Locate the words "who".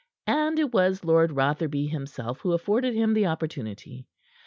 2.39-2.53